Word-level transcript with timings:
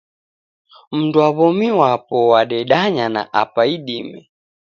Mundu 0.93 1.17
wa 1.23 1.29
w'omi 1.37 1.67
wapo 1.79 2.15
wadendanya 2.31 3.05
na 3.15 3.21
apa 3.41 3.61
idime. 3.75 4.19